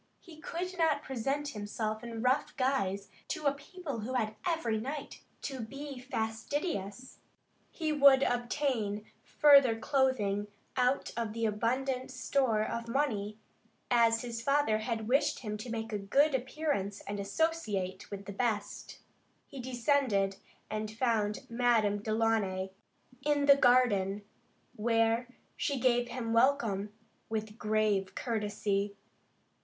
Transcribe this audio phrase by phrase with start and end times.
[0.19, 5.21] He could not present himself in rough guise to a people who had every right
[5.43, 7.19] to be fastidious.
[7.69, 13.37] He would also obtain further clothing out of the abundant store of money,
[13.91, 18.33] as his father had wished him to make a good appearance and associate with the
[18.33, 19.01] best.
[19.45, 20.37] He descended,
[20.67, 22.71] and found Madame Delaunay
[23.23, 24.23] in the garden,
[24.75, 26.91] where she gave him welcome,
[27.29, 28.95] with grave courtesy.